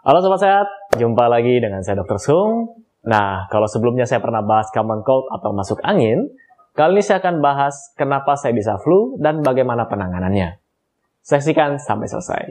[0.00, 0.64] Halo Sobat Sehat,
[0.96, 2.16] jumpa lagi dengan saya Dr.
[2.16, 2.72] Sung.
[3.04, 6.24] Nah, kalau sebelumnya saya pernah bahas common cold atau masuk angin,
[6.72, 10.56] kali ini saya akan bahas kenapa saya bisa flu dan bagaimana penanganannya.
[11.20, 12.42] Saksikan sampai selesai.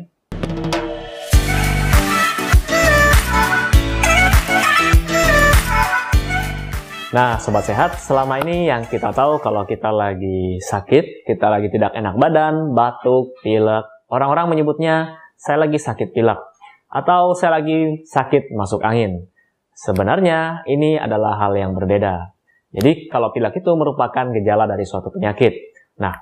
[7.18, 11.98] Nah, Sobat Sehat, selama ini yang kita tahu kalau kita lagi sakit, kita lagi tidak
[11.98, 16.49] enak badan, batuk, pilek, orang-orang menyebutnya saya lagi sakit pilek
[16.90, 19.30] atau saya lagi sakit masuk angin.
[19.78, 22.36] Sebenarnya ini adalah hal yang berbeda.
[22.70, 25.54] Jadi kalau pilek itu merupakan gejala dari suatu penyakit.
[26.02, 26.14] Nah,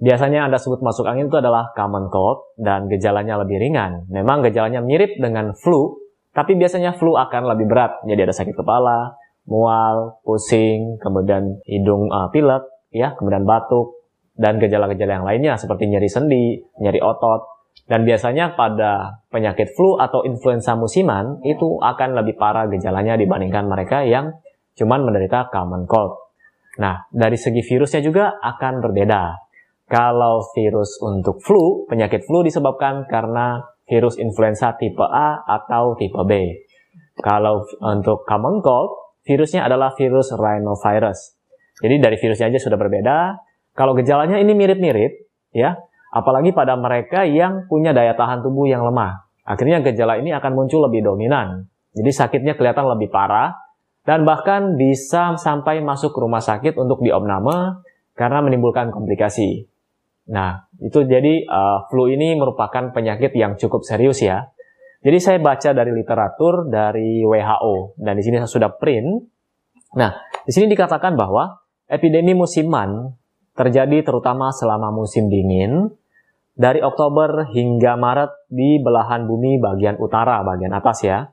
[0.00, 4.08] biasanya Anda sebut masuk angin itu adalah common cold dan gejalanya lebih ringan.
[4.08, 6.00] Memang gejalanya mirip dengan flu,
[6.32, 8.00] tapi biasanya flu akan lebih berat.
[8.08, 14.00] Jadi ada sakit kepala, mual, pusing, kemudian hidung uh, pilek, ya, kemudian batuk,
[14.40, 17.59] dan gejala-gejala yang lainnya seperti nyeri sendi, nyeri otot.
[17.90, 24.06] Dan biasanya pada penyakit flu atau influenza musiman itu akan lebih parah gejalanya dibandingkan mereka
[24.06, 24.30] yang
[24.78, 26.14] cuman menderita common cold.
[26.78, 29.34] Nah, dari segi virusnya juga akan berbeda.
[29.90, 33.58] Kalau virus untuk flu, penyakit flu disebabkan karena
[33.90, 36.62] virus influenza tipe A atau tipe B.
[37.18, 41.34] Kalau untuk common cold, virusnya adalah virus rhinovirus.
[41.82, 43.34] Jadi dari virusnya aja sudah berbeda.
[43.74, 45.74] Kalau gejalanya ini mirip-mirip, ya,
[46.10, 49.26] apalagi pada mereka yang punya daya tahan tubuh yang lemah.
[49.46, 51.70] Akhirnya gejala ini akan muncul lebih dominan.
[51.94, 53.54] Jadi sakitnya kelihatan lebih parah
[54.06, 57.82] dan bahkan bisa sampai masuk ke rumah sakit untuk diopname
[58.14, 59.66] karena menimbulkan komplikasi.
[60.30, 64.50] Nah, itu jadi uh, flu ini merupakan penyakit yang cukup serius ya.
[65.00, 69.08] Jadi saya baca dari literatur dari WHO dan di sini saya sudah print.
[69.96, 70.12] Nah,
[70.44, 71.58] di sini dikatakan bahwa
[71.90, 73.10] epidemi musiman
[73.58, 75.90] terjadi terutama selama musim dingin
[76.60, 81.32] dari Oktober hingga Maret di belahan bumi bagian utara, bagian atas ya.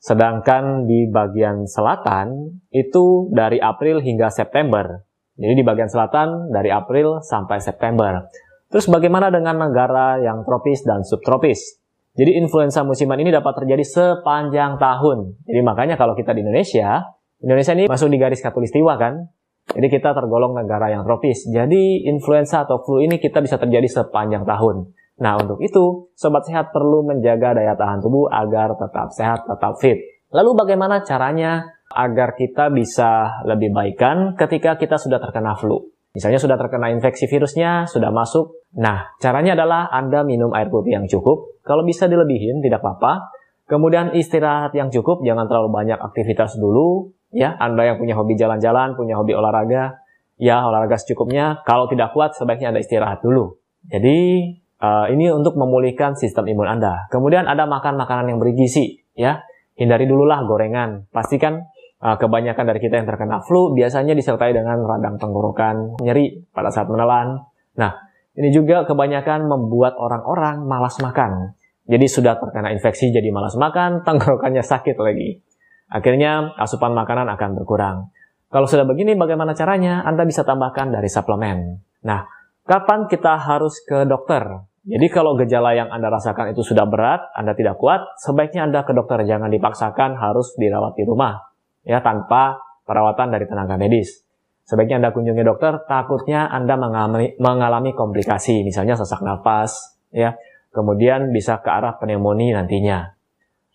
[0.00, 5.04] Sedangkan di bagian selatan itu dari April hingga September.
[5.36, 8.24] Jadi di bagian selatan dari April sampai September.
[8.72, 11.76] Terus bagaimana dengan negara yang tropis dan subtropis?
[12.16, 15.36] Jadi influenza musiman ini dapat terjadi sepanjang tahun.
[15.44, 17.04] Jadi makanya kalau kita di Indonesia,
[17.44, 19.28] Indonesia ini masuk di garis katulistiwa kan?
[19.72, 21.48] Jadi kita tergolong negara yang tropis.
[21.48, 24.92] Jadi influenza atau flu ini kita bisa terjadi sepanjang tahun.
[25.20, 30.00] Nah untuk itu, sobat sehat perlu menjaga daya tahan tubuh agar tetap sehat, tetap fit.
[30.32, 35.92] Lalu bagaimana caranya agar kita bisa lebih baikkan ketika kita sudah terkena flu?
[36.12, 38.68] Misalnya sudah terkena infeksi virusnya, sudah masuk.
[38.76, 41.60] Nah, caranya adalah Anda minum air putih yang cukup.
[41.64, 43.32] Kalau bisa dilebihin, tidak apa-apa.
[43.64, 47.16] Kemudian istirahat yang cukup, jangan terlalu banyak aktivitas dulu.
[47.32, 50.04] Ya, Anda yang punya hobi jalan-jalan, punya hobi olahraga,
[50.36, 51.64] ya olahraga secukupnya.
[51.64, 53.56] Kalau tidak kuat, sebaiknya Anda istirahat dulu.
[53.88, 57.08] Jadi, uh, ini untuk memulihkan sistem imun Anda.
[57.08, 59.40] Kemudian ada makan makanan yang bergizi, ya.
[59.74, 61.08] Hindari dululah gorengan.
[61.08, 61.72] Pastikan
[62.02, 66.90] Uh, kebanyakan dari kita yang terkena flu biasanya disertai dengan radang tenggorokan, nyeri pada saat
[66.90, 67.46] menelan.
[67.78, 67.94] Nah,
[68.34, 71.54] ini juga kebanyakan membuat orang-orang malas makan.
[71.86, 75.46] Jadi sudah terkena infeksi jadi malas makan, tenggorokannya sakit lagi.
[75.92, 78.08] Akhirnya asupan makanan akan berkurang.
[78.48, 80.00] Kalau sudah begini bagaimana caranya?
[80.08, 81.84] Anda bisa tambahkan dari suplemen.
[82.08, 82.24] Nah,
[82.64, 84.44] kapan kita harus ke dokter?
[84.82, 88.96] Jadi kalau gejala yang Anda rasakan itu sudah berat, Anda tidak kuat, sebaiknya Anda ke
[88.96, 89.20] dokter.
[89.22, 91.38] Jangan dipaksakan harus dirawat di rumah
[91.86, 94.24] ya tanpa perawatan dari tenaga medis.
[94.62, 100.38] Sebaiknya Anda kunjungi dokter, takutnya Anda mengalami, mengalami komplikasi, misalnya sesak nafas, ya,
[100.70, 103.18] kemudian bisa ke arah pneumonia nantinya.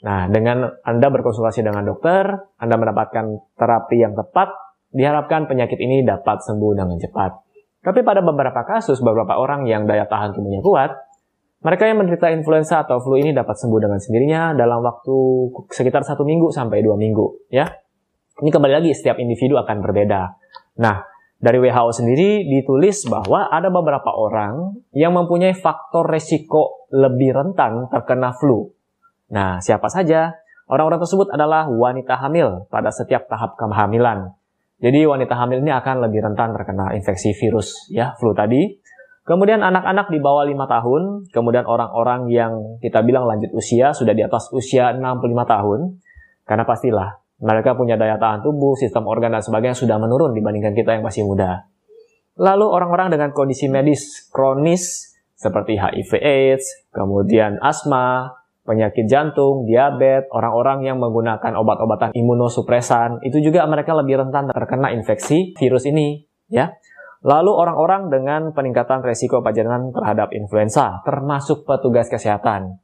[0.05, 2.29] Nah, dengan Anda berkonsultasi dengan dokter,
[2.61, 4.53] Anda mendapatkan terapi yang tepat,
[4.93, 7.31] diharapkan penyakit ini dapat sembuh dengan cepat.
[7.81, 10.91] Tapi pada beberapa kasus, beberapa orang yang daya tahan tubuhnya kuat,
[11.65, 15.15] mereka yang menderita influenza atau flu ini dapat sembuh dengan sendirinya dalam waktu
[15.73, 17.65] sekitar satu minggu sampai dua minggu, ya.
[18.37, 20.21] Ini kembali lagi, setiap individu akan berbeda.
[20.77, 21.01] Nah,
[21.41, 28.37] dari WHO sendiri ditulis bahwa ada beberapa orang yang mempunyai faktor resiko lebih rentan terkena
[28.37, 28.76] flu.
[29.31, 30.35] Nah, siapa saja?
[30.67, 34.35] Orang-orang tersebut adalah wanita hamil pada setiap tahap kehamilan.
[34.77, 38.77] Jadi wanita hamil ini akan lebih rentan terkena infeksi virus ya, flu tadi.
[39.27, 41.01] Kemudian anak-anak di bawah 5 tahun,
[41.35, 45.03] kemudian orang-orang yang kita bilang lanjut usia, sudah di atas usia 65
[45.43, 45.99] tahun.
[46.47, 47.09] Karena pastilah
[47.43, 51.27] mereka punya daya tahan tubuh, sistem organ dan sebagainya sudah menurun dibandingkan kita yang masih
[51.27, 51.67] muda.
[52.37, 58.36] Lalu orang-orang dengan kondisi medis kronis seperti HIV AIDS, kemudian asma,
[58.67, 65.55] penyakit jantung, diabetes, orang-orang yang menggunakan obat-obatan imunosupresan, itu juga mereka lebih rentan terkena infeksi
[65.55, 66.75] virus ini, ya.
[67.23, 72.77] Lalu orang-orang dengan peningkatan resiko pajanan terhadap influenza, termasuk petugas kesehatan.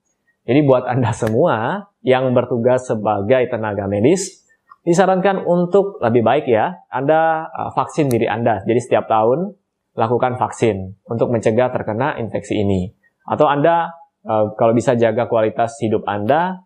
[0.47, 4.43] Jadi buat Anda semua yang bertugas sebagai tenaga medis,
[4.87, 8.63] disarankan untuk lebih baik ya, Anda uh, vaksin diri Anda.
[8.63, 9.55] Jadi setiap tahun
[9.93, 12.91] lakukan vaksin untuk mencegah terkena infeksi ini.
[13.23, 16.63] Atau Anda uh, kalau bisa jaga kualitas hidup Anda,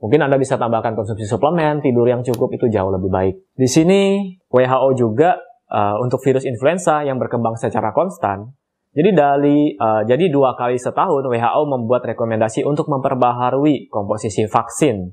[0.00, 3.34] mungkin Anda bisa tambahkan konsumsi suplemen, tidur yang cukup itu jauh lebih baik.
[3.56, 5.36] Di sini WHO juga
[5.72, 8.52] uh, untuk virus influenza yang berkembang secara konstan,
[8.96, 15.12] jadi dari uh, jadi dua kali setahun WHO membuat rekomendasi untuk memperbaharui komposisi vaksin.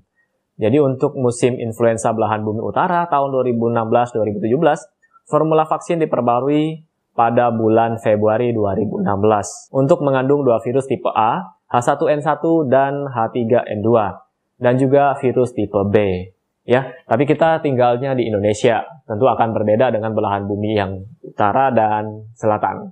[0.56, 8.56] Jadi untuk musim influenza belahan bumi utara tahun 2016-2017, formula vaksin diperbarui pada bulan Februari
[8.56, 13.90] 2016 untuk mengandung dua virus tipe A, H1N1 dan H3N2
[14.64, 15.96] dan juga virus tipe B.
[16.66, 22.26] Ya, tapi kita tinggalnya di Indonesia, tentu akan berbeda dengan belahan bumi yang utara dan
[22.34, 22.90] selatan.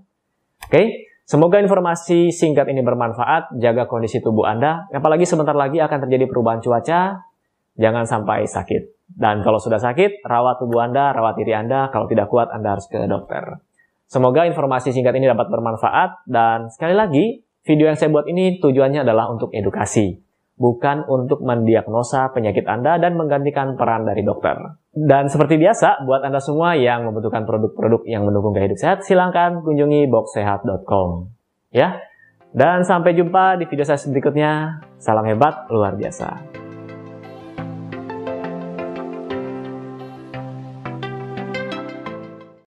[0.69, 6.29] Oke, semoga informasi singkat ini bermanfaat, jaga kondisi tubuh Anda, apalagi sebentar lagi akan terjadi
[6.29, 7.25] perubahan cuaca,
[7.73, 8.93] jangan sampai sakit.
[9.13, 11.89] Dan kalau sudah sakit, rawat tubuh Anda, rawat diri Anda.
[11.93, 13.61] Kalau tidak kuat, Anda harus ke dokter.
[14.09, 16.25] Semoga informasi singkat ini dapat bermanfaat.
[16.25, 17.25] Dan sekali lagi,
[17.63, 20.19] video yang saya buat ini tujuannya adalah untuk edukasi.
[20.53, 24.77] Bukan untuk mendiagnosa penyakit Anda dan menggantikan peran dari dokter.
[24.93, 29.65] Dan seperti biasa, buat Anda semua yang membutuhkan produk-produk yang mendukung gaya hidup sehat, silahkan
[29.65, 31.33] kunjungi boxsehat.com.
[31.73, 32.05] Ya,
[32.53, 34.85] dan sampai jumpa di video saya berikutnya.
[35.01, 36.62] Salam hebat, luar biasa.